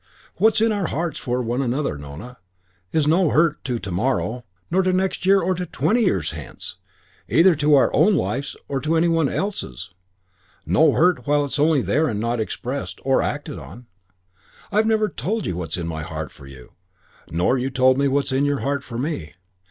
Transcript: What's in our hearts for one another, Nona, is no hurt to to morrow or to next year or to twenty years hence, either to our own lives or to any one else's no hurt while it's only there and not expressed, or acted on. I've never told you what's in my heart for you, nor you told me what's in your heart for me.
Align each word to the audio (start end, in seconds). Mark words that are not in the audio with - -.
What's 0.37 0.61
in 0.61 0.71
our 0.71 0.87
hearts 0.87 1.19
for 1.19 1.43
one 1.43 1.61
another, 1.61 1.95
Nona, 1.95 2.37
is 2.91 3.05
no 3.05 3.29
hurt 3.29 3.63
to 3.65 3.77
to 3.77 3.91
morrow 3.91 4.43
or 4.71 4.81
to 4.81 4.91
next 4.91 5.27
year 5.27 5.39
or 5.41 5.53
to 5.53 5.67
twenty 5.67 6.01
years 6.01 6.31
hence, 6.31 6.77
either 7.29 7.53
to 7.57 7.75
our 7.75 7.93
own 7.95 8.15
lives 8.15 8.57
or 8.67 8.81
to 8.81 8.95
any 8.95 9.07
one 9.07 9.29
else's 9.29 9.91
no 10.65 10.93
hurt 10.93 11.27
while 11.27 11.45
it's 11.45 11.59
only 11.59 11.83
there 11.83 12.07
and 12.07 12.19
not 12.19 12.39
expressed, 12.39 12.99
or 13.03 13.21
acted 13.21 13.59
on. 13.59 13.85
I've 14.71 14.87
never 14.87 15.07
told 15.07 15.45
you 15.45 15.55
what's 15.55 15.77
in 15.77 15.85
my 15.85 16.01
heart 16.01 16.31
for 16.31 16.47
you, 16.47 16.71
nor 17.29 17.59
you 17.59 17.69
told 17.69 17.99
me 17.99 18.07
what's 18.07 18.31
in 18.31 18.43
your 18.43 18.61
heart 18.61 18.83
for 18.83 18.97
me. 18.97 19.35